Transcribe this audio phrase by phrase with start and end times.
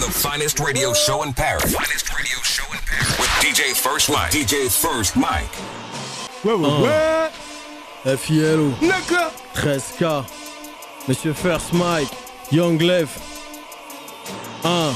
[0.00, 1.74] the finest radio show in Paris.
[1.74, 3.18] Finest radio show in Paris.
[3.18, 4.30] With DJ First Mike.
[4.30, 5.50] DJ First Mike.
[6.44, 6.82] Ouais, ouais,
[8.04, 8.16] ouais.
[8.16, 9.30] FILO, Naka.
[9.54, 10.24] 13K,
[11.06, 12.08] Monsieur First Mike,
[12.50, 13.10] Young Lev.
[14.64, 14.94] 1,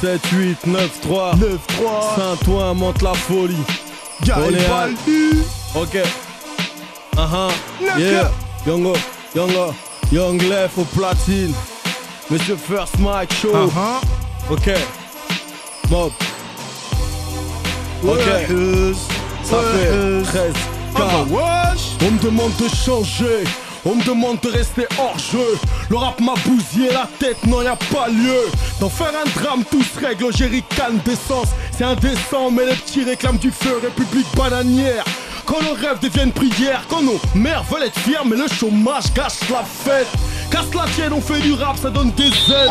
[0.00, 1.34] 7, 8, 9, 3.
[1.36, 2.16] 9, 3.
[2.16, 3.56] Saint-Ouen monte la folie.
[3.56, 5.42] On est à- Garibaldi.
[5.74, 5.96] Ok.
[7.16, 7.50] Uh-huh.
[7.80, 7.98] Naka.
[7.98, 8.30] Yeah.
[10.12, 11.54] Young, Lev au platine.
[12.30, 13.54] Monsieur First Mike Show.
[13.54, 14.00] Uh-huh.
[14.50, 14.70] Ok.
[15.90, 16.12] Mob.
[18.04, 18.18] Ok.
[19.44, 20.52] Ça fait euh, 13
[20.94, 21.30] Ah bah, K.
[21.32, 21.82] wesh.
[22.06, 23.44] On me demande de changer,
[23.84, 25.58] on me demande de rester hors jeu.
[25.88, 28.48] Le rap m'a bousillé la tête, non y a pas lieu.
[28.80, 31.48] D'en faire un drame, tout se règle, jerrycan d'essence.
[31.76, 35.04] C'est indécent, mais les petits réclament du feu, République bananière.
[35.46, 39.48] Quand nos rêves deviennent prières, quand nos mères veulent être fières, mais le chômage gâche
[39.50, 40.06] la fête.
[40.52, 42.68] Casse la tienne, on fait du rap, ça donne des ailes.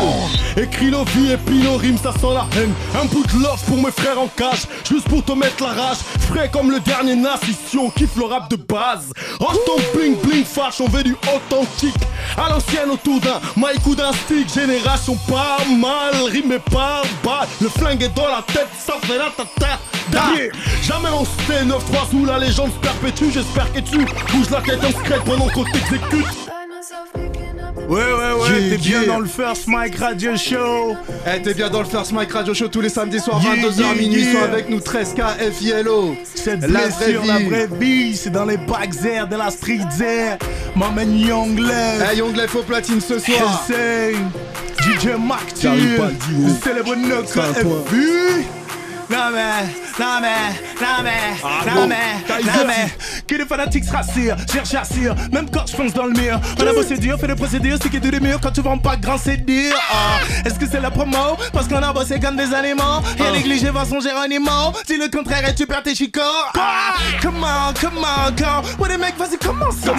[0.56, 2.72] Écris nos vies et puis nos rimes, ça sent la haine.
[2.94, 5.98] Un bout de love pour mes frères en cage, juste pour te mettre la rage.
[6.28, 9.12] Frais comme le dernier Nas, ici on kiffe le rap de base.
[9.40, 11.96] Range ton bling bling fâche, on veut du authentique.
[12.36, 17.48] À l'ancienne autour d'un mic ou d'un stick, génération pas mal, rime et par balle.
[17.60, 19.80] Le flingue est dans la tête, ça fait la tata.
[20.82, 24.84] Jamais on se 9-3 sous la légende se perpétue, j'espère que tu bouges la tête
[24.84, 26.42] en secret pendant qu'on t'exécute.
[27.88, 30.96] Ouais, ouais, ouais, Yeah, t'es bien dans le First Mike Radio Show.
[31.26, 33.80] Eh, t'es bien dans le First Mike Radio Show tous les samedis soirs, Yeah, 22h
[33.80, 34.32] yeah, minuit.
[34.32, 36.16] Sont avec nous 13K FILO.
[36.34, 39.80] Cette La blessure, vraie la vraie vie, c'est dans les bacs airs de la street
[40.00, 40.38] air.
[40.76, 42.04] M'emmène Young Lev.
[42.12, 43.66] Eh, Young Lef au platine ce soir.
[43.68, 46.94] DJ Mac le célèbre
[47.26, 47.84] Saint-Ouen.
[47.86, 48.61] FU.
[49.12, 49.64] Non mais,
[50.00, 50.48] non mais,
[50.80, 51.86] non mais, non bon.
[51.86, 52.92] mais, non mais.
[53.26, 56.40] Que les fanatiques se rassurent, cherche j'assure Même quand je fonce dans le mur.
[56.58, 58.78] On a bossé dur, fait des procédures, c'est qui est les murs Quand tu vends
[58.78, 59.74] pas grand c'est dur.
[59.92, 61.36] Ah, Est-ce que c'est la promo?
[61.52, 63.00] Parce qu'on a bossé comme des animaux.
[63.18, 66.20] Et négligé façon Géronimo Dis le contraire et tu perds tes chicots.
[66.58, 69.92] Ah, Comment, comment, quand Ouais les mecs vas-y commence ça.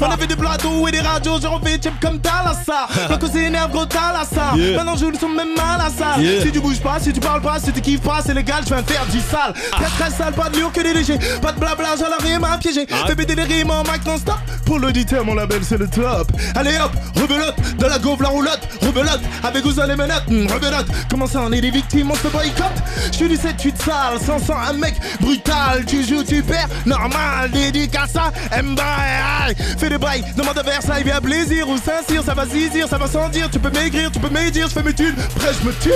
[0.00, 3.70] On avait des plateaux et des radios J'ai envie de comme Talassa Donc on s'énerve
[3.70, 4.76] gros Talassa Yeah.
[4.76, 6.18] Maintenant je le sens même mal à ça.
[6.20, 6.42] Yeah.
[6.42, 8.53] Si tu bouges pas, si tu parles pas, si tu kiffes pas, c'est légal, je
[8.62, 9.52] vais me faire du sale.
[9.72, 11.18] Très très sale, pas de lourd que des légers.
[11.42, 12.86] Pas de blabla, j'en ai rien à piéger.
[13.06, 14.36] Fais péter des rimes en mic non-stop.
[14.64, 16.30] Pour l'auditeur, mon label, c'est le top.
[16.54, 18.60] Allez hop, rebelote, dans la gauve, la roulotte.
[18.80, 20.28] Rebelote, avec vous les menottes.
[20.28, 22.82] Hmm, rebelote, comment ça, on est des victimes, on se boycotte?
[23.12, 25.84] Je suis du 7-8 sale, 500, un mec brutal.
[25.86, 27.50] Tu joues, tu perds, normal.
[27.50, 29.54] Dédicace à Mbaye.
[29.78, 33.06] Fais des bails, demande à Versailles, viens plaisir ou Saint-Cyr, ça va zizir, ça va
[33.06, 33.50] sans dire.
[33.50, 35.14] Tu peux maigrir, tu peux médire, je fais mes thunes.
[35.36, 35.92] Après, je me tire.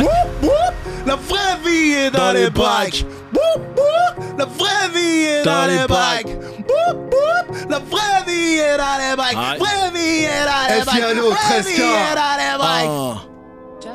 [0.00, 0.08] Woup,
[0.42, 0.52] woup,
[1.06, 3.04] la vraie vie est dans, les bacs.
[4.38, 6.38] La vraie vie est dans, les bacs.
[7.68, 9.34] La vraie vie est dans les bacs.
[9.58, 10.94] Vraie vie est dans les bacs.
[10.94, 11.80] Vraie vie 13K.
[11.80, 13.31] est dans les bacs.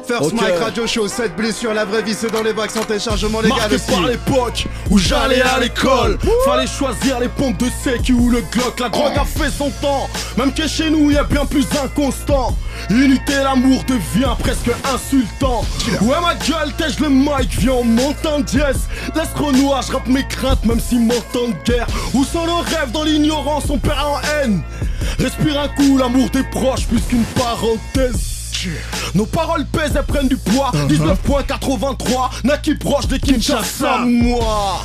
[0.07, 0.33] First.
[0.33, 3.57] Mike Radio Show, cette blessure, la vraie vie, c'est dans les bacs sans téléchargement légal
[3.59, 3.91] Marqué aussi.
[3.91, 6.17] par l'époque où j'allais à l'école.
[6.45, 8.79] Fallait choisir les pompes de sécu ou le Glock.
[8.79, 12.55] La drogue a fait son temps Même que chez nous y a bien plus inconstant.
[12.89, 15.65] Unité l'amour devient presque insultant.
[16.01, 18.87] Ouais ma gueule tèche le mic viens on monte en dièse.
[19.13, 23.03] Laisse Renoir je rappe mes craintes même s'ils m'entendent guerre Où sont nos rêves dans
[23.03, 24.61] l'ignorance on perd en haine.
[25.19, 28.36] Respire un coup l'amour des proches plus qu'une parenthèse
[29.15, 30.71] nos paroles pèsent, elles prennent du poids.
[30.87, 34.83] 19.83, Naki proche des Kinshasa Moi,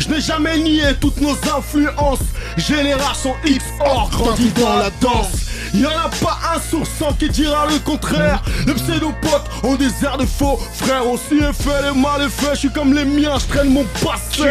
[0.00, 2.20] je n'ai jamais nié toutes nos influences.
[2.56, 7.66] Génération X hors grandi dans la danse Y'en a pas un sur cent qui dira
[7.66, 8.42] le contraire.
[8.66, 12.54] Les pseudopotes ont des airs de faux Frère aussi est fait les mal fait.
[12.54, 14.48] Je suis comme les miens, je traîne mon passé.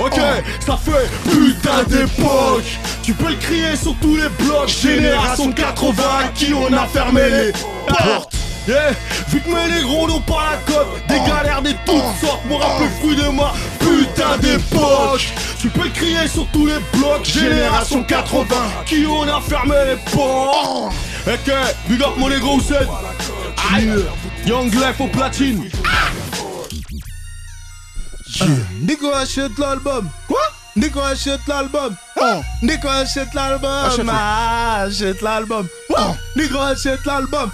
[0.00, 0.20] Ok,
[0.66, 2.78] ça fait putain d'époque.
[3.02, 4.68] Tu peux le crier sur tous les blocs.
[4.68, 7.52] Génération 80 à qui on a fermé les
[7.86, 8.33] portes
[8.66, 8.92] Yeah,
[9.28, 12.80] vu que mes négros n'ont pas la cote Des galères de toutes sortes Mon rap
[12.80, 15.20] le fruit de ma putain d'époque
[15.60, 18.46] Tu peux crier sur tous les blocs Génération 80
[18.86, 20.94] Qui on a fermé les portes.
[21.26, 21.52] Ok,
[21.88, 22.86] big up mon négro Hussein
[23.74, 23.90] Aïe,
[24.46, 25.68] Young Lef au platine.
[28.82, 30.08] Nico achète l'album.
[30.26, 30.40] Quoi?
[30.76, 31.94] Nico achète l'album.
[32.20, 32.40] Oh.
[32.62, 33.70] Nico achète l'album.
[34.10, 35.66] Ah, Achète l'album.
[36.36, 37.50] Nico achète l'album.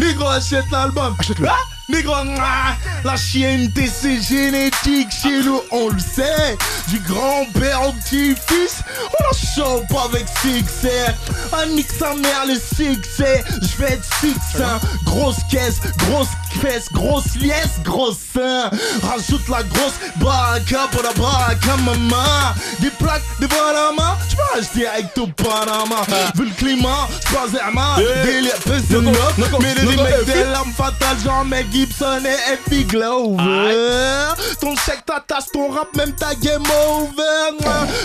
[0.00, 1.14] Nico achète l'album.
[1.18, 1.48] Achète-le.
[1.48, 6.56] Ah Ah, la chienneté c'est génétique chez nous, on le sait.
[6.88, 11.06] Du grand-père au petit-fils, on la chope avec succès.
[11.52, 14.80] Ah, nique sa mère le succès, je vais être succinct.
[15.04, 16.28] Grosse caisse, grosse
[16.60, 18.70] fesse, grosse liesse, gros sein.
[19.02, 22.54] Rajoute la grosse baraka pour la baraka, maman.
[22.80, 26.02] Des plaques de Panama, je peux acheter avec ton Panama.
[26.36, 27.96] Vu le climat, c'est pas zerma.
[28.24, 29.18] Délire, de nigga,
[29.60, 30.32] Mais les remakes FI.
[30.32, 34.34] des larmes fatales, genre Mel Gibson et Effie Glover.
[34.60, 37.56] Ton chèque, ta tasse, ton rap, même ta game over.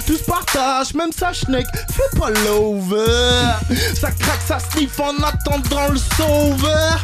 [0.07, 3.51] Tout se partage, même sa schneck, fais pas l'over.
[3.93, 7.03] Ça craque, ça sniff en attendant le sauveur.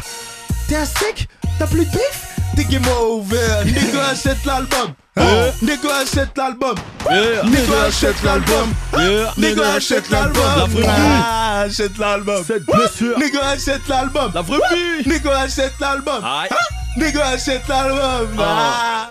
[0.66, 1.28] T'es un sec
[1.58, 3.64] T'as plus de bif T'es game over.
[3.66, 4.94] Nico achète l'album.
[5.16, 5.50] Hein?
[5.60, 6.74] Nico achète l'album.
[7.10, 7.42] Yeah.
[7.44, 8.72] Nico achète l'album.
[8.98, 9.32] Yeah.
[9.36, 10.80] Nico achète l'album.
[10.80, 10.88] La.
[10.88, 12.42] Ah, achète l'album.
[12.46, 13.18] Cette blessure.
[13.18, 14.30] Nico achète l'album.
[14.34, 15.08] La vraie vie.
[15.08, 16.24] Nico achète l'album.
[16.24, 16.48] Aïe.
[16.96, 18.28] Nico achète l'album.
[18.38, 19.10] Ah.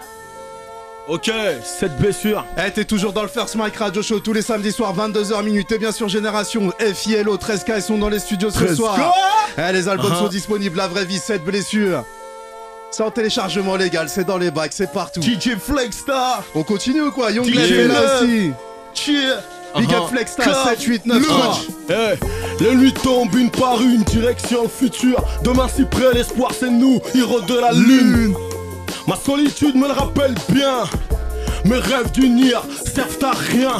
[1.08, 1.32] Ok,
[1.80, 2.46] cette blessure.
[2.58, 5.72] Eh, t'es toujours dans le First Mike Radio Show tous les samedis soirs, 22h minutes.
[5.72, 8.76] Et bien sûr, Génération FILO, 13K, ils sont dans les studios ce 13K.
[8.76, 8.98] soir.
[9.58, 10.20] Eh, les albums Ah.
[10.20, 12.06] sont disponibles, la vraie vie, cette blessure.
[12.92, 15.22] C'est en téléchargement légal, c'est dans les bacs, c'est partout.
[15.22, 16.44] DJ Flexstar.
[16.54, 17.32] On continue ou quoi?
[17.32, 18.52] Young est là aussi.
[18.94, 19.38] Cheer.
[19.78, 20.04] Big Uh-huh.
[20.04, 20.78] up Flexstar, Club.
[20.78, 21.60] 7, 8, 9, 3.
[21.90, 25.24] Eh, les nuits tombent une par une, direction le futur.
[25.44, 28.36] Demain si près, l'espoir c'est nous, héros de la lune.
[29.08, 30.84] Ma solitude me le rappelle bien.
[31.64, 32.62] Mes rêves d'unir
[32.94, 33.78] servent à rien.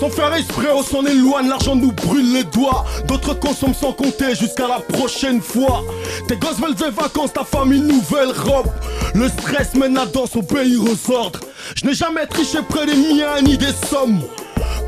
[0.00, 2.86] Sans faire exprès, on s'en éloigne, l'argent nous brûle les doigts.
[3.06, 5.84] D'autres consomment sans compter jusqu'à la prochaine fois.
[6.26, 8.68] Tes gosses veulent des vacances, ta famille nouvelle robe.
[9.14, 11.40] Le stress mène la danse, obéir aux ordres.
[11.74, 14.22] Je n'ai jamais triché près des miens ni des sommes.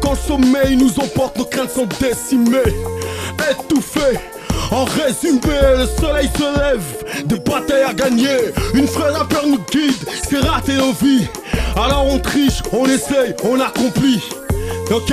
[0.00, 2.72] Quand sommeil nous emporte, nos craintes sont décimées,
[3.50, 4.18] étouffées.
[4.70, 5.40] En résumé,
[5.76, 8.38] le soleil se lève, des batailles à gagner.
[8.72, 9.92] Une fraise à peur nous guide,
[10.26, 11.26] c'est rater nos vies.
[11.76, 14.22] Alors on triche, on essaye, on accomplit.
[14.90, 15.12] Ok,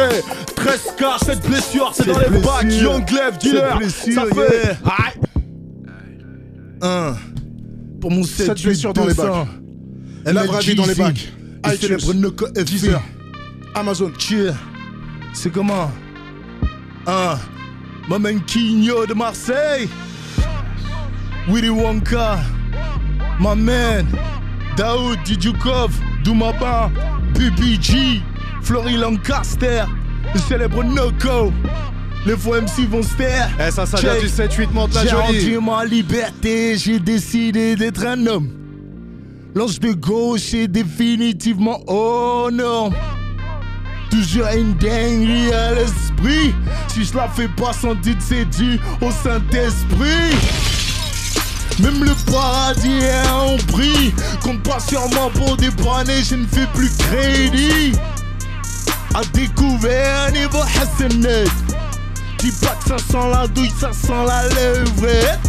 [0.56, 3.77] 13 cas, cette blessure, c'est dans les bacs, Young Glaive, dealer.
[3.77, 4.63] blessure, Ça fait.
[4.63, 4.77] yeah.
[4.97, 5.19] Aïe.
[6.81, 7.15] Un.
[8.01, 9.47] Pour mon 7 Cette blessure dans les bacs.
[10.25, 11.31] Vraie vie dans les bacs.
[11.79, 12.47] Célèbre Noco
[13.75, 14.11] Amazon.
[14.17, 14.53] Cheer.
[15.33, 15.91] C'est comment?
[17.06, 17.38] Un.
[18.07, 19.88] Momenquinho de Marseille.
[21.47, 22.39] Willy Wonka.
[23.39, 24.07] My man.
[24.75, 25.91] Daoud Didjoukov.
[26.23, 26.89] Doumaba.
[27.33, 28.21] BBG.
[28.61, 29.83] Flory Lancaster.
[30.33, 31.51] Le célèbre Noco.
[32.25, 33.50] Les faux MC vont se taire.
[33.59, 37.75] Eh, ça, ça vient du 7, 8, monte la J'ai rendu ma liberté, j'ai décidé
[37.75, 38.50] d'être un homme.
[39.56, 42.91] L'ange de gauche est définitivement oh non.
[44.11, 46.53] Toujours une dinguerie à l'esprit.
[46.88, 50.35] Si je la fais pas sans doute, c'est dû au Saint-Esprit.
[51.81, 54.13] Même le paradis est en prix.
[54.44, 57.94] Compte pas sur moi pour dépanner, je ne fais plus crédit.
[59.15, 61.45] À découvert niveau Hassanet.
[62.38, 65.39] Dis pas ça sent la douille, ça sent la levrette.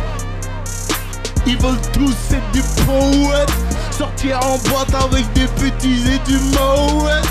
[1.46, 3.52] Ils veulent tous être des poètes.
[3.90, 7.28] Sortir en boîte avec des petits et du mouette.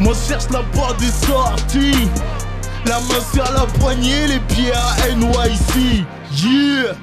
[0.00, 2.08] Moi je cherche la porte de sortie.
[2.86, 6.04] La main sur la poignée, les pieds à NYC.
[6.44, 6.94] Yeah!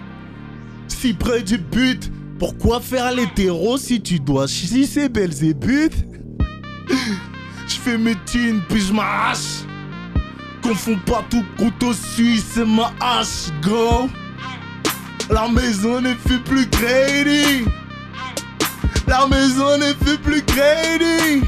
[0.87, 6.05] Si près du but, pourquoi faire l'hétéro si tu dois chier ces belles ébutes?
[6.87, 6.95] Je
[7.83, 9.65] fais mes thunes puis je m'arrache.
[10.61, 14.09] Confonds pas tout couteau suisse, c'est ma hache, go.
[15.29, 17.65] La maison ne fait plus crédit.
[19.07, 21.47] La maison ne fait plus crédit.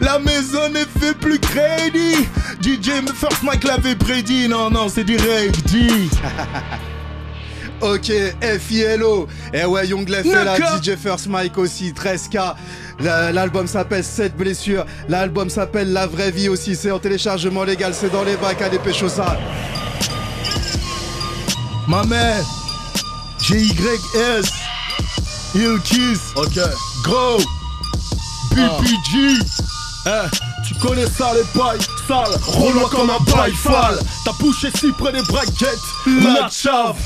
[0.00, 2.26] La maison ne fait plus crédit.
[2.60, 4.48] DJ First Mike l'avait prédit.
[4.48, 5.50] Non, non, c'est du G.
[7.80, 8.12] Ok,
[8.60, 9.26] FILO.
[9.54, 10.56] Eh ouais, Young Left est là.
[10.82, 12.54] DJ First Mike aussi, 13K.
[13.00, 14.84] La- L'album s'appelle 7 blessures.
[15.08, 16.76] L'album s'appelle La vraie vie aussi.
[16.76, 19.38] C'est en téléchargement légal, c'est dans les bacs à dépêcher ça.
[21.88, 22.44] Ma mère.
[23.42, 24.46] G-Y-S.
[25.54, 26.20] Hill Kiss.
[26.36, 26.58] Ok.
[27.02, 27.38] Gros.
[28.54, 29.38] BPG.
[30.06, 30.10] Eh,
[30.66, 33.98] tu connais ça les bails sales, roule comme un bail fall.
[34.24, 36.96] Ta bouche est si près des braquettes, la chave.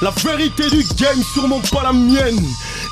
[0.00, 2.46] La vérité du game, sûrement pas la mienne.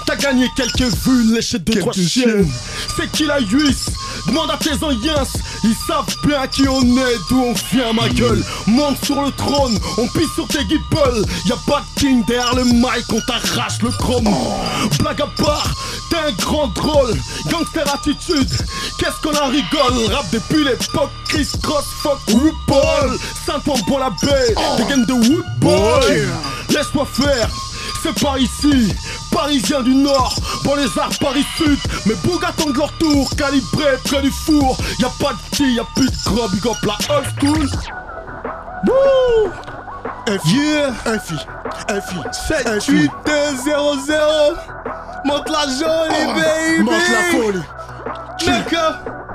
[0.06, 2.48] T'as gagné quelques vues, léchées de trois chiennes.
[2.96, 3.86] C'est qui la huisse
[4.26, 5.22] Demande à tes anciens,
[5.62, 8.42] ils savent bien qui on est, d'où on vient, ma gueule.
[8.66, 11.22] Monte sur le trône, on pisse sur tes guipples.
[11.46, 14.28] Y a pas de king derrière le mic, on t'arrache le chrome.
[14.98, 15.74] Blague à part,
[16.10, 17.14] t'es un grand drôle.
[17.50, 18.50] Gangster attitude,
[18.98, 20.12] qu'est-ce qu'on en rigole?
[20.12, 23.18] Rap depuis l'époque, Chris Cross, fuck RuPaul.
[23.46, 26.26] Saint-Ouen pour la baie, des games de Woodboy.
[26.76, 27.48] Laisse-moi faire.
[28.02, 28.94] C'est par ici,
[29.32, 34.20] Parisien du Nord, bon les arts Paris Sud, mes bougs attendent leur tour, calibré près
[34.20, 37.16] du four, y a pas de petit, y a plus de gros, big up la
[37.16, 37.68] old school.
[38.86, 39.50] Wouh.
[40.44, 40.92] Yeah.
[41.18, 41.36] FI,
[41.88, 42.16] FI,
[42.48, 43.32] 7, 8, 2,
[43.64, 44.56] 0, 0.
[45.24, 46.82] Monte la jolie, baby.
[46.82, 47.62] Monte la folie.
[48.44, 49.25] D'accord.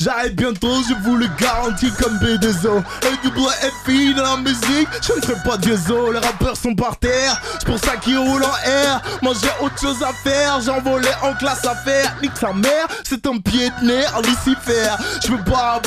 [0.00, 2.82] J'arrête bientôt, je vous le garantis comme B2O.
[3.02, 3.50] Et double
[3.84, 6.12] FI dans la musique, je ne ferai pas Dieuzo.
[6.12, 9.02] Les rappeurs sont par terre, c'est pour ça qu'ils roulent en air.
[9.22, 12.16] Moi j'ai autre chose à faire, j'envolais en classe à faire.
[12.22, 14.90] Nique sa mère, c'est un pied de nez à Lucifer.
[15.24, 15.80] Je veux pas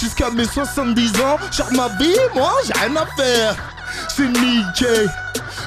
[0.00, 1.38] jusqu'à mes 70 ans.
[1.50, 3.56] Genre ma vie, moi j'ai rien à faire.
[4.08, 5.08] C'est niqué.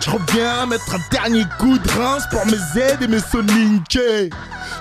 [0.03, 4.29] Je reviens mettre un dernier coup de rince pour mes aides et mes soninqués.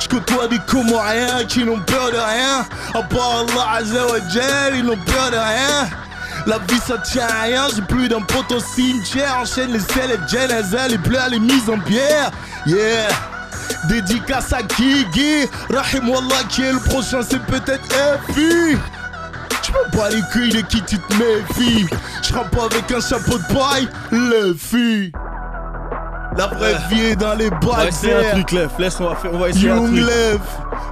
[0.01, 2.67] Je côtoie des Comoriens qui n'ont peur de rien.
[2.95, 5.89] À part Allah Azzawajal, ils n'ont peur de rien.
[6.47, 9.39] La vie ça tient à rien, j'ai plus d'un pote au cimetière.
[9.41, 12.31] Enchaîne les selles et Jenazah, les pleurs, les mises en pierre.
[12.67, 13.09] Yeah!
[13.89, 17.85] Dédicace à Kiki, Rahim Wallah qui est le prochain, c'est peut-être
[18.31, 18.79] Epi.
[19.77, 21.87] Me bats les couilles de qui tu te méfies.
[22.23, 25.13] Je pas avec un chapeau de paille, les filles.
[26.37, 28.73] La vraie vie est dans les On va essayer un bacs truc, Lef.
[28.79, 30.07] Laisse, on va, faire, on va essayer un Young truc.
[30.07, 30.41] Lev,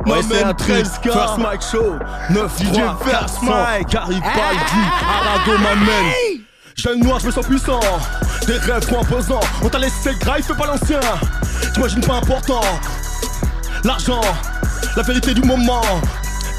[0.07, 0.75] On va ma essayer un même truc.
[0.77, 1.13] 13K.
[1.13, 1.99] First Mike Show.
[2.31, 3.41] 9 DJ 3 First 400.
[3.43, 3.89] Mike.
[3.91, 4.83] Garibaldi.
[5.21, 6.13] Arago m'amène.
[6.77, 7.81] Jeune noir, je me sens puissant.
[8.47, 9.41] Des rêves trop imposants.
[9.63, 11.01] On t'a laissé le grave, fais pas l'ancien.
[11.75, 12.61] T'imagines pas important.
[13.85, 14.21] L'argent,
[14.97, 15.83] la vérité du moment.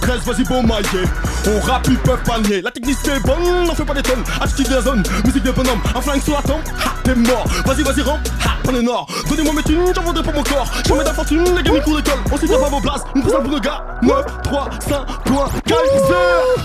[0.06, 1.04] 13, vas-y, bon maillé.
[1.48, 2.62] On rappe, ils peuvent pas nier.
[2.62, 4.24] La technique c'est bonne, n'en fais pas des tonnes.
[4.40, 5.80] Attitude de la zone, musique de bonhomme.
[5.96, 7.48] Un flingue sur la tombe, ha, t'es mort.
[7.66, 9.08] Vas-y, vas-y, rentre, ha, prenez nord.
[9.28, 10.72] Donnez-moi mes thunes, j'en vendrai pour mon corps.
[10.88, 12.20] Jamais d'infortune, les gars, mes cours d'école.
[12.32, 13.84] On s'y tient pas vos places, une place pour le gars.
[14.04, 16.62] 9, 3, 5, point, Kaiser.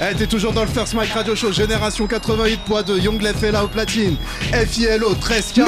[0.00, 3.64] Eh, t'es toujours dans le First Mike Radio Show, Génération 88.2, Young Lef est là
[3.64, 4.16] au platine,
[4.66, 5.64] FILO, 13K.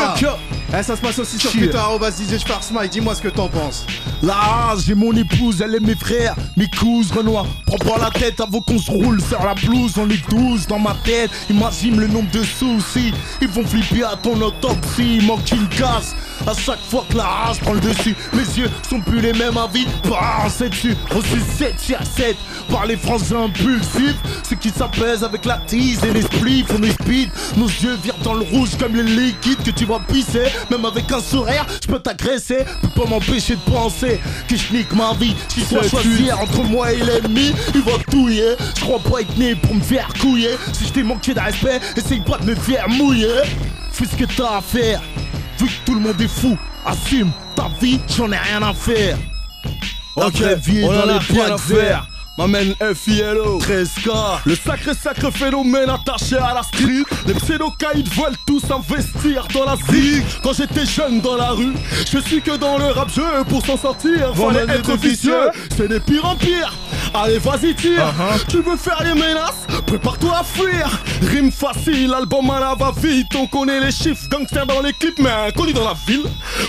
[0.76, 1.52] Eh, ça se passe aussi sur.
[1.52, 1.78] Twitter,
[2.72, 3.86] Mike, dis-moi ce que t'en penses.
[4.22, 7.46] Là, j'ai mon épouse, elle est mes frères, mes cousins Renoir.
[7.66, 9.94] Prends pas la tête avant qu'on se roule sur la blouse.
[9.98, 13.12] On est douze dans ma tête, imagine le nombre de soucis.
[13.40, 16.16] Ils vont flipper à ton autopsie, il manque une casse.
[16.46, 19.56] À chaque fois que la rage prend le dessus, mes yeux sont plus les mêmes
[19.56, 19.86] avis.
[20.08, 22.36] Bah, c'est dessus, reçu 7 sur 7
[22.70, 24.16] par les frangins impulsifs.
[24.48, 27.30] Ceux qui s'apaisent avec la tease et les spliffs, on est speed.
[27.56, 30.44] Nos yeux virent dans le rouge comme le liquide que tu vas pisser.
[30.70, 32.58] Même avec un sourire, je peux t'agresser.
[32.82, 35.34] Peux pas m'empêcher de penser que je nique ma vie.
[35.48, 38.54] Si soit C'est choisir entre moi et l'ennemi, il va touiller.
[38.76, 40.56] Je crois pas être né pour me faire couiller.
[40.72, 43.42] Si je t'ai manqué de respect, essaye pas de me faire mouiller.
[43.92, 45.00] Fais ce que t'as à faire.
[45.58, 49.16] Vu que tout le monde est fou, assume ta vie, j'en ai rien à faire.
[50.16, 52.08] Ok, vie est on dans les rien à faire.
[52.36, 53.60] M'amène FILO.
[53.60, 54.40] 13K.
[54.44, 59.76] Le sacré sacré phénomène attaché à la street Les pseudo-caïds veulent tous investir dans la
[59.88, 61.74] zig Quand j'étais jeune dans la rue
[62.10, 65.86] Je suis que dans le rap jeu pour s'en sortir Voilà Fallait être vicieux C'est
[65.86, 66.74] des pires en pire
[67.16, 68.00] Allez vas-y tire.
[68.00, 68.44] Uh-huh.
[68.48, 69.68] Tu veux faire les menaces?
[69.86, 70.90] Prépare-toi à fuir.
[71.22, 73.28] Rime facile, album à la va-vite.
[73.36, 76.24] On connaît les chiffres, gangsters dans les clips Mais inconnu dans la ville.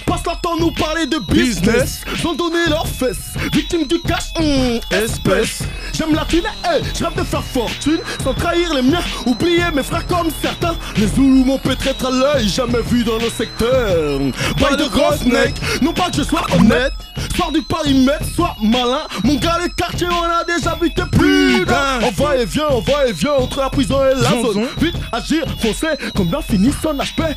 [0.05, 2.01] Passe leur temps nous parler de business.
[2.15, 3.33] Ils ont donné leurs fesses.
[3.51, 5.63] Victimes du cash, hum, espèce.
[5.93, 7.99] J'aime la thune, eh, je rêve de faire fortune.
[8.23, 10.75] Sans trahir les miens, oublier mes frères comme certains.
[10.97, 14.19] Les Zoulous m'ont peut-être à l'œil Jamais vu dans le secteur.
[14.59, 16.93] Bail de roughneck, non pas que je sois honnête
[17.37, 21.65] Sors du parimètre, sois malin Mon gars le quartier on a déjà vu que plus
[21.65, 24.65] d'un On va et vient, on va et vient entre la prison et la zone
[24.79, 27.35] Vite, agir, foncer, comme bien fini son HP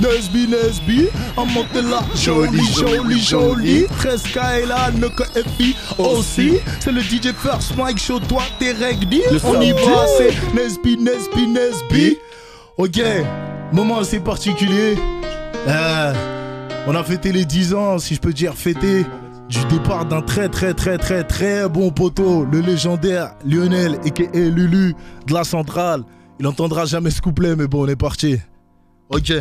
[0.00, 1.08] Nesby, Nesby,
[1.38, 3.86] on monte là, joli, joli, joli.
[4.02, 4.90] 13K est là,
[5.56, 6.58] FI aussi.
[6.80, 8.74] C'est le DJ First Mike Show, toi t'es.
[8.74, 12.18] Le On y va, c'est Nesby, Nesby, Nesby.
[12.76, 13.00] Ok,
[13.72, 14.98] moment assez particulier.
[15.66, 16.35] Euh,
[16.86, 19.04] on a fêté les 10 ans, si je peux dire fêter,
[19.48, 24.94] du départ d'un très très très très très bon poteau, le légendaire Lionel et Lulu
[25.26, 26.02] de la centrale.
[26.38, 28.38] Il entendra jamais ce couplet, mais bon, on est parti.
[29.08, 29.32] Ok.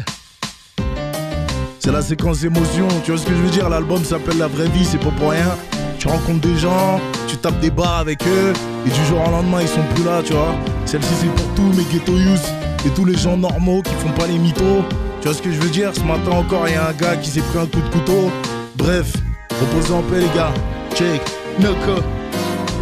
[1.80, 3.70] C'est la séquence émotion, tu vois ce que je veux dire?
[3.70, 5.56] L'album s'appelle La vraie vie, c'est pas pour rien.
[6.00, 8.54] Tu rencontres des gens, tu tapes des bars avec eux,
[8.86, 10.56] et du jour au lendemain ils sont plus là, tu vois.
[10.86, 12.54] Celle-ci c'est pour tous mes ghetto youths
[12.86, 14.84] et tous les gens normaux qui font pas les mythos.
[15.26, 17.16] Tu vois ce que je veux dire Ce matin encore, il y a un gars
[17.16, 18.30] qui s'est pris un coup de couteau.
[18.76, 19.12] Bref,
[19.60, 20.54] reposez en paix les gars.
[20.94, 21.20] Check,
[21.60, 22.00] Noko.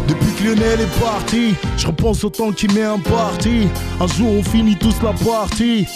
[0.06, 3.66] Depuis que Lionel est parti, je repense au temps qui met un parti.
[3.98, 5.86] Un jour on finit tous la partie.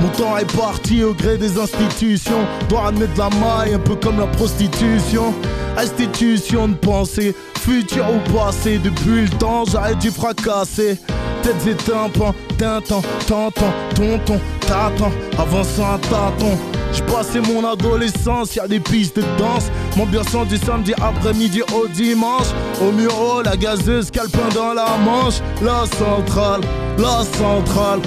[0.00, 2.46] Mon temps est parti au gré des institutions.
[2.70, 5.34] Dois admettre la maille, un peu comme la prostitution.
[5.76, 8.78] Institution de pensée, futur ou passé.
[8.78, 10.98] Depuis le temps, j'arrête du fracasser.
[11.42, 16.58] Têtes et tympans, tintant, tentant, tonton, tâton, avançant à tâton.
[16.92, 19.70] J'ai passé mon adolescence, y a des pistes de danse.
[19.96, 22.48] M'ambiançant du samedi après-midi au dimanche.
[22.82, 25.40] Au muro, la gazeuse, calepin dans la manche.
[25.62, 26.60] La centrale,
[26.98, 28.00] la centrale.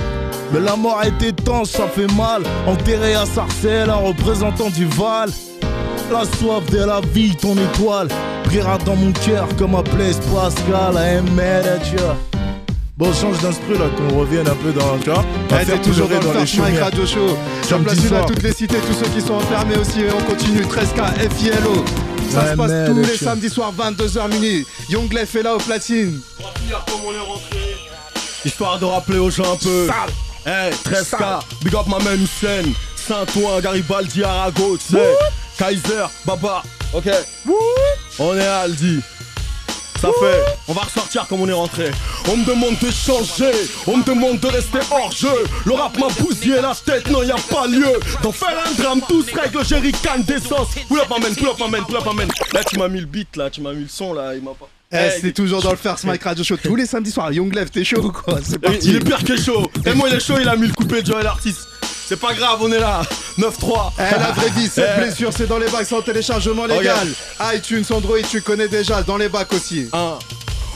[0.52, 2.44] Mais la mort été étanche, ça fait mal.
[2.68, 5.30] Enterré à Sarcelles, un représentant du Val.
[6.12, 8.10] La soif de la vie, ton étoile.
[8.46, 12.33] brillera dans mon cœur comme un place Pascal, I am.
[13.04, 14.98] Bon, change d'instru là, qu'on revienne un peu dans.
[15.00, 16.84] Tu vois On va faire toujours dans le First Mike chaumières.
[16.86, 17.38] Radio Show.
[17.70, 20.04] J'en place une à toutes les cités, tous ceux qui sont enfermés aussi.
[20.04, 21.84] Et on continue 13K, FILO.
[22.32, 23.26] Ça Ouais, se passe tous le les show.
[23.26, 24.66] samedis soirs, 22h minuit.
[24.90, 26.22] Young Lef est là au platine.
[26.40, 27.76] On va finir comme on est rentré.
[28.46, 29.90] Histoire de rappeler aux gens un peu.
[30.46, 31.98] Hey, 13K, big up ma.
[32.96, 35.16] Saint-Ouen, Garibaldi, Arago, tu sais.
[35.58, 37.10] Kaiser, Baba, ok.
[38.18, 39.02] On est à Aldi.
[40.04, 41.90] Ça fait, on va ressortir comme on est rentré.
[42.30, 43.54] On me demande de changer,
[43.88, 45.30] on me demande de rester hors jeu.
[45.66, 47.88] Le rap m'a bousillé la tête, non y a pas lieu
[48.22, 49.00] d'en faire un drame.
[49.08, 50.76] Tous règles, jerrycan d'essence.
[50.90, 52.28] Pull up, man, pull up, man, pull up, man.
[52.52, 54.52] Là, tu m'as mis le beat, là, tu m'as mis le son, là, il m'a
[54.52, 54.68] pas.
[54.92, 57.32] Eh, c'est toujours dans le First Mike Radio Show tous les samedis soirs.
[57.32, 58.40] Young Lef, t'es chaud ou quoi?
[58.44, 58.90] C'est parti.
[58.90, 59.72] Il est pire que chaud.
[59.86, 61.60] Et moi, il est chaud, il a mis le coupé de Joel Artist.
[62.06, 63.02] C'est pas grave, on est là.
[63.38, 63.94] 9-3.
[63.98, 65.02] Eh, la vraie vie, cette Eh.
[65.02, 67.08] blessure, c'est dans les bacs sans téléchargement légal.
[67.56, 69.88] iTunes, Android, tu connais déjà, dans les bacs aussi.
[69.94, 70.20] Hein.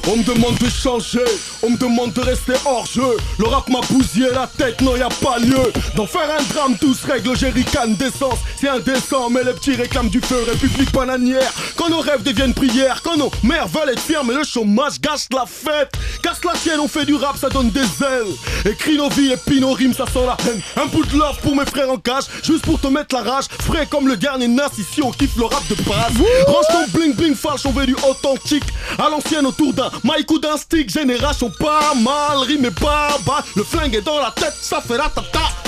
[0.10, 1.26] On me demande de changer,
[1.62, 3.18] on me demande de rester hors jeu.
[3.40, 6.78] Le rap m'a bousillé la tête, non y a pas lieu d'en faire un drame.
[6.80, 9.30] Tous règles, jerrycan d'essence, c'est indécent.
[9.30, 11.52] Mais les petits réclament du feu, République bananière.
[11.76, 15.26] Quand nos rêves deviennent prières, quand nos mères veulent être fières, mais le chômage gâche
[15.34, 15.92] la fête.
[16.24, 18.72] Casse la tienne, on fait du rap, ça donne des ailes.
[18.72, 20.62] Écris nos vies et puis nos rimes, ça sent la haine.
[20.78, 23.46] Un bout de love pour mes frères en cage, juste pour te mettre la rage.
[23.60, 26.14] Frais comme le dernier Nas, ici on kiffe le rap de base.
[26.48, 28.64] Range ton bling bling falche, on veut du authentique.
[28.98, 33.44] À l'ancienne autour d'un mic ou d'un stick, génération pas mal, rime et pas bas.
[33.56, 35.67] Le flingue est dans la tête, ça fait la tata.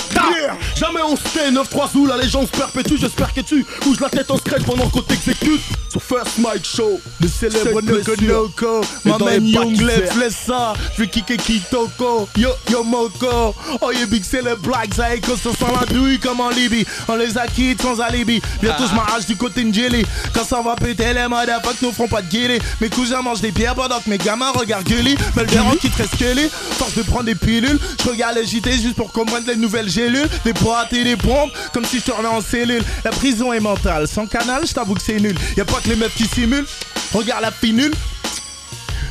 [0.76, 2.96] Jamais on se tait, 9-3 sous, la légende se perpétue.
[3.00, 5.62] J'espère que tu bouges la tête en scratch pendant qu'on t'exécute.
[5.90, 8.12] Sur First Mike Show, Le célèbre Noko.
[8.22, 10.74] Noko Ma man Young Left, laisse ça.
[10.96, 12.30] Je vais kicker Kitoko.
[12.38, 13.56] Yo, yo Moko.
[13.82, 16.86] Oh yeah big c'est les blacks Ça écho ça sent la douille comme en Libye.
[17.08, 18.42] On les a quitte sans alibi.
[18.62, 22.08] Bientôt je m'arrache du côté de Jelly Quand ça va péter les motherfuckers nous feront
[22.08, 22.60] pas de guilly.
[22.82, 26.96] Mes cousins mangent des pierres pendant que mes gamins regardent Gully verront qui te Force
[26.96, 27.80] de prendre des pilules.
[28.04, 31.52] Je regarde les JT juste pour comprendre les nouvelles gélules Des potes et des pompes
[31.74, 32.84] Comme si je tournais en cellule.
[33.04, 34.08] La prison est mentale.
[34.08, 35.36] Sans canal je t'avoue que c'est nul.
[35.58, 36.66] Y'a pas que les meufs qui simulent.
[37.14, 37.94] Regarde la pinule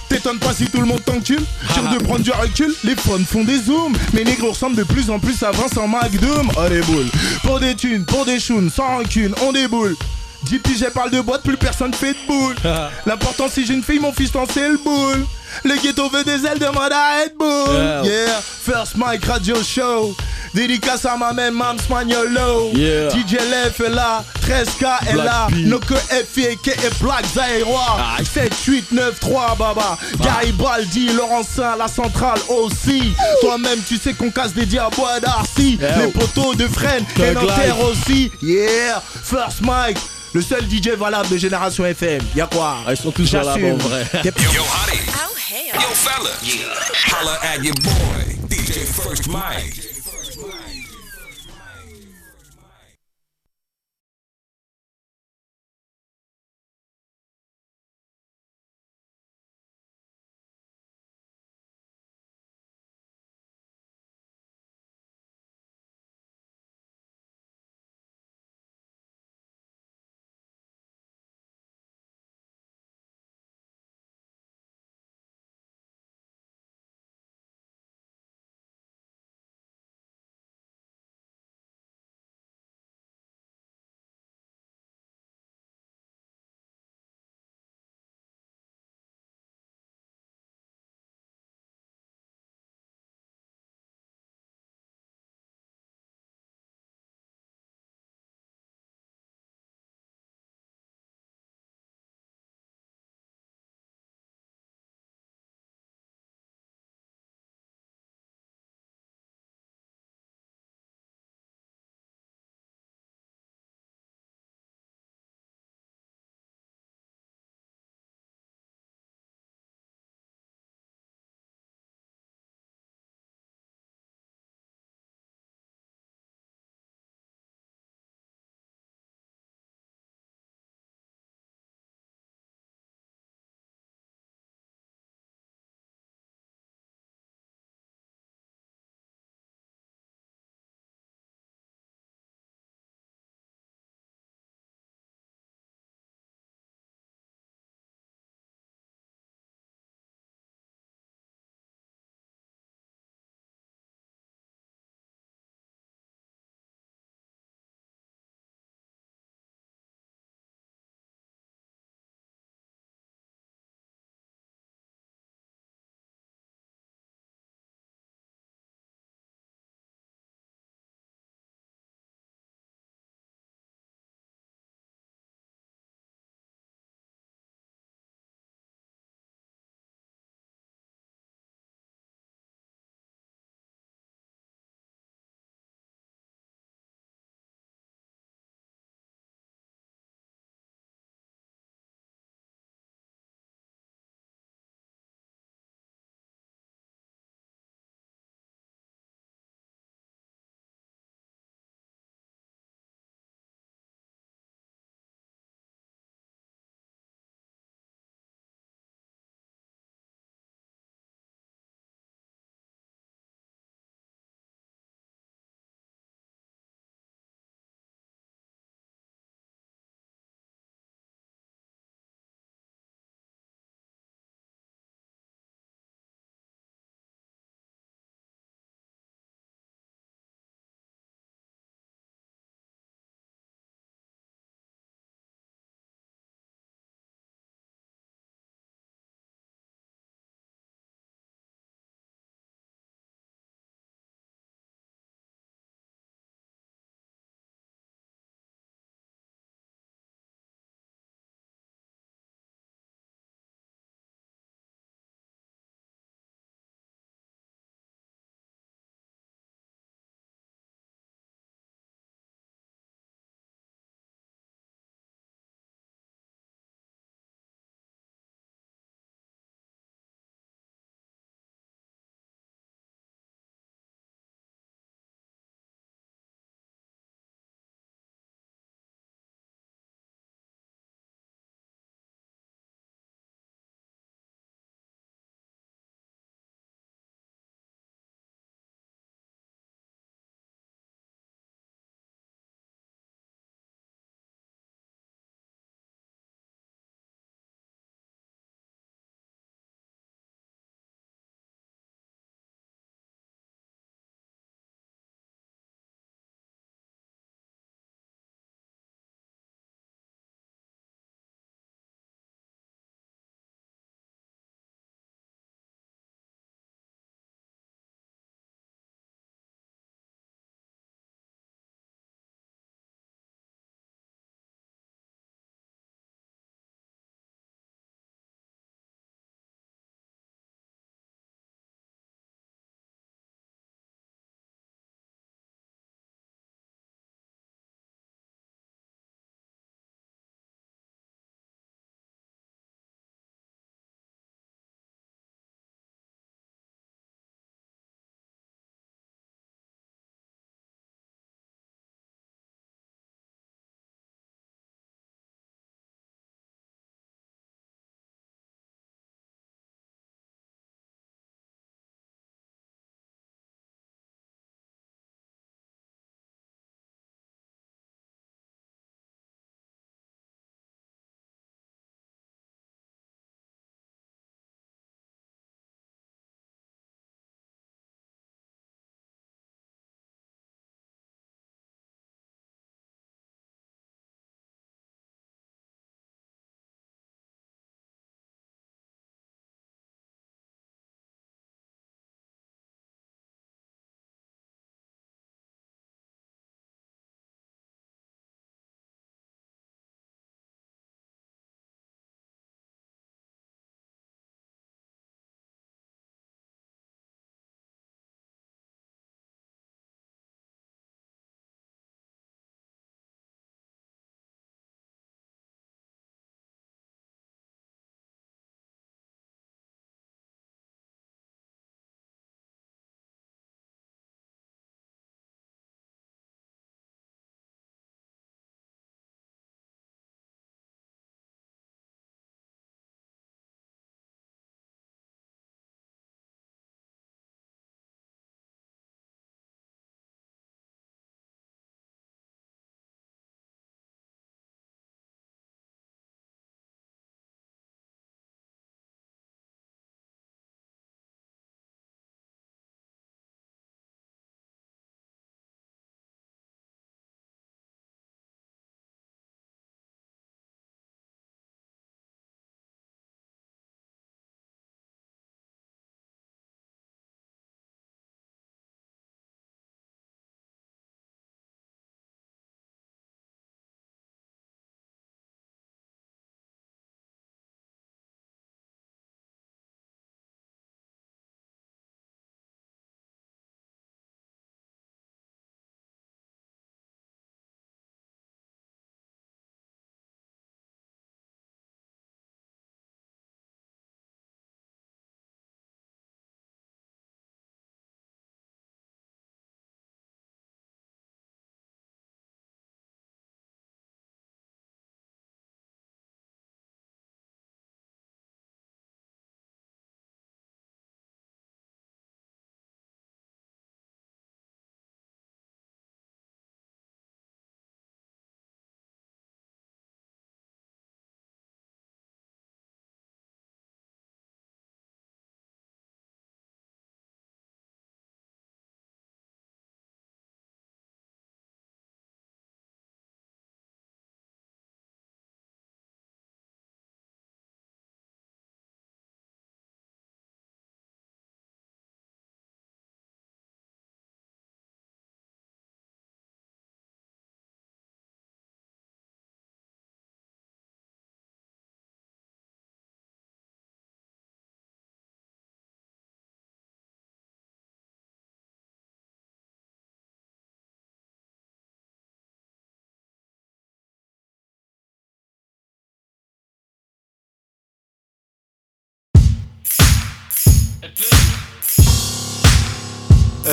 [0.09, 1.43] T'étonnes pas si tout le monde t'encule.
[1.75, 3.95] Tire de prendre du recul, les phones font des zooms.
[4.15, 7.11] Mes négros ressemblent de plus en plus à Vincent McDoom Oh les boules.
[7.43, 9.97] Pour des thunes, pour des chounes, sans rancune, on déboule.
[10.45, 12.55] Dix piges parle de boîte, plus personne fait de boule.
[13.05, 15.27] L'important si j'ai une fille, mon fils c'est le boule.
[15.65, 17.75] Le ghetto veut des ailes, demande à Red Bull.
[17.75, 18.05] Yeah.
[18.05, 20.15] Yeah, First Mike Radio Show
[20.55, 23.11] Dédicace à ma man Mams Magnolo Yeah.
[23.11, 25.57] DJ Lef est là, 13K est Black là P.
[25.65, 27.99] Noko FIK et Black Zaïrois
[28.33, 34.55] 7, 8, 9, 3 baba Garibaldi, Laurencin, la centrale aussi Toi-même tu sais qu'on casse
[34.55, 35.99] des diabois Darcy Yeah.
[35.99, 39.99] Les poteaux de Fresnes et Nanterre aussi Yeah First Mike
[40.35, 42.77] le seul DJ valable de Génération FM, y'a quoi?
[42.87, 44.07] Ah, ils sont tous valables, en vrai.
[44.25, 44.39] Yep.
[44.55, 45.01] Yo, Hottie.
[45.09, 45.75] Oh, hell.
[45.75, 47.19] Yo, fella.
[47.19, 49.98] Holla at your boy, DJ First Mike.
[50.41, 50.98] Right.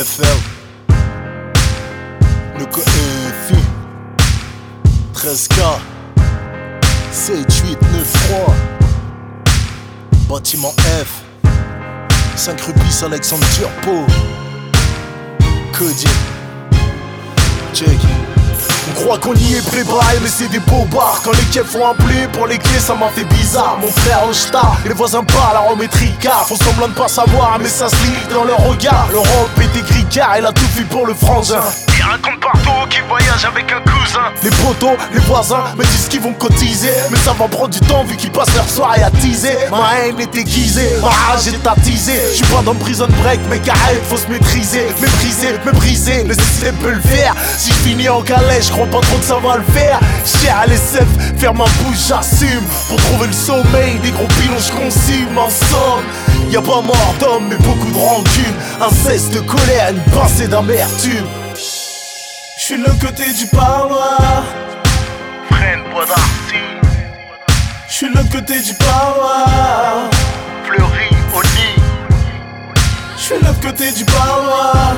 [0.04, 0.26] FL.
[2.60, 3.56] Le co FU.
[5.14, 5.80] 13K.
[7.12, 8.56] 7, 8, 9, 3.
[10.28, 11.24] Bâtiment F.
[12.36, 14.06] 5 rubis Alexandre Turpo.
[15.80, 16.10] Dire
[17.74, 18.00] Check.
[18.88, 21.21] On croit qu'on y est préparé mais c'est des bars.
[21.24, 23.78] Quand les keufs font un blé pour les clés ça m'a fait bizarre.
[23.82, 27.58] Mon frère en star, les voisins parlent à remettre Ricard Font semblant de pas savoir
[27.60, 29.08] mais ça se lit dans leur regard.
[29.12, 31.62] L'Europe écrit car elle a tout fait pour le frangin
[32.06, 34.32] Ils racontent partout qu'ils voyagent avec un cousin.
[34.44, 36.91] Les potos, les voisins me disent qu'ils vont cotiser.
[37.10, 39.58] Mais ça va prendre du temps vu qu'ils passent leur soirée à teaser.
[39.72, 42.22] Ma haine est aiguisée, ma rage est attisée.
[42.30, 46.36] Je suis pas dans prison break mais carré faut se maîtriser Mépriser, me briser, le
[46.36, 47.34] système peut le faire.
[47.58, 50.00] Si je finis en calèche, je crois pas trop que ça va le faire.
[50.26, 52.63] Cher à l'SF, faire ma bouche j'assume.
[52.88, 55.38] Pour trouver le sommeil, des gros pilons je consume.
[55.38, 56.06] En somme,
[56.52, 58.54] y a pas mort d'homme mais beaucoup de rancune.
[58.80, 61.26] Un cesse de colère, une pincée d'amertume
[62.65, 64.43] suis le côté du parloir.
[67.88, 70.10] Je suis le côté du parloir.
[70.63, 71.75] Fleury au lit.
[73.17, 74.95] Je suis l'autre côté du parloir.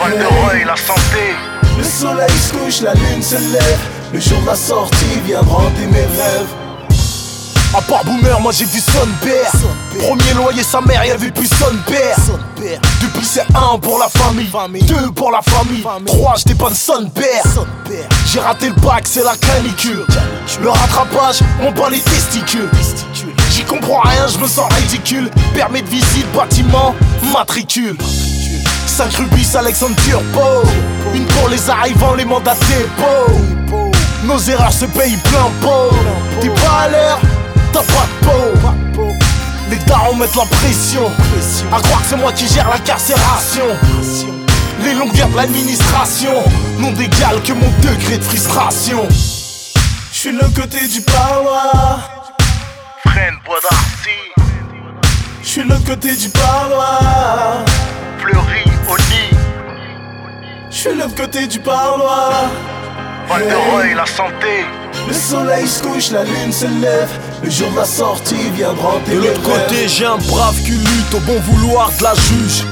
[0.00, 1.36] Val de la santé.
[1.78, 3.80] Le soleil se couche, la lune se lève.
[4.12, 6.69] Le jour de la sortie vient hanter mes rêves.
[7.72, 9.52] À part Boomer, moi j'ai vu son père.
[10.00, 12.16] Premier loyer, sa mère, y'avait plus son père.
[13.00, 17.44] Depuis c'est un pour la famille, deux pour la famille, trois je dépanne son père.
[18.26, 20.04] J'ai raté le bac, c'est la canicule.
[20.60, 22.68] Le rattrapage, on bat les testicules.
[23.52, 25.30] J'y comprends rien, je me sens ridicule.
[25.54, 26.94] Permis de visite, bâtiment,
[27.32, 27.96] matricule.
[28.86, 30.62] 5 rubis Alexandre Turbo
[31.14, 33.40] Une pour les arrivants, les mandats dépôt
[34.24, 35.90] Nos erreurs se payent plein pot
[36.40, 37.20] T'es pas à l'heure,
[37.72, 39.08] t'as pas de peau.
[39.70, 41.10] Les darons mettent la pression.
[41.72, 43.64] À croire que c'est moi qui gère l'incarcération.
[44.82, 46.42] Les longueurs de l'administration
[46.78, 49.06] N'ont d'égal que mon degré de frustration.
[50.12, 52.32] Je suis le côté du parloir
[53.06, 53.38] Freine
[55.42, 57.64] Je suis le côté du parloir
[58.18, 59.36] Fleury au lit.
[60.70, 62.50] Je suis l'autre côté du parloir.
[63.28, 64.64] Val de Reuil, la santé.
[65.08, 67.08] Le soleil se couche, la lune se lève.
[67.42, 71.20] Le jour de la sortie viendra De l'autre côté, j'ai un brave qui lutte au
[71.20, 72.64] bon vouloir de la juge.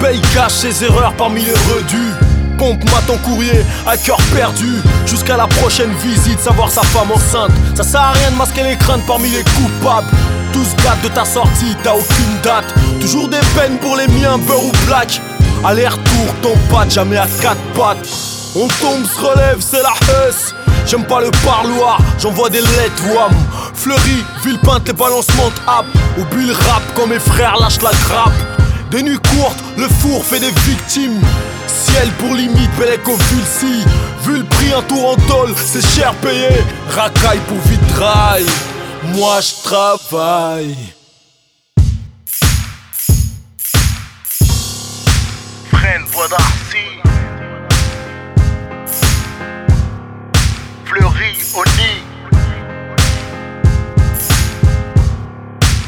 [0.00, 2.12] Paye cache ses erreurs parmi les redus.
[2.58, 4.80] Pompe-moi ton courrier à cœur perdu.
[5.06, 7.52] Jusqu'à la prochaine visite, savoir sa femme enceinte.
[7.74, 10.08] Ça sert à rien de masquer les craintes parmi les coupables.
[10.52, 12.72] Tous gâtent de ta sortie, t'as aucune date.
[13.00, 15.20] Toujours des peines pour les miens, beurre ou black.
[15.64, 18.08] Aller-retour, ton pas jamais à quatre pattes.
[18.54, 19.92] On tombe, se relève, c'est la
[20.28, 20.54] husse
[20.86, 23.32] J'aime pas le parloir, j'envoie des lettres, wam.
[23.74, 25.86] Fleury, Villepinte, les balances montent up
[26.18, 28.32] Oublie le rap quand mes frères lâchent la grappe.
[28.90, 31.20] Des nuits courtes, le four fait des victimes.
[31.66, 33.84] Ciel pour limite, Bellec au Vulsi
[34.24, 36.48] Vu le prix, un tour en tôle, c'est cher payé.
[36.90, 38.44] Racaille pour vitrail
[39.14, 40.76] Moi je travaille.
[45.70, 46.83] Freine bois d'arcy
[51.54, 52.02] Fleury au nid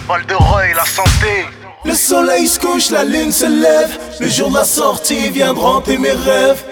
[0.06, 1.46] Val de Reuil, la santé
[1.84, 3.98] Le soleil se couche, la lune se lève.
[4.20, 6.64] Le jour de la sortie viendra hanter mes rêves.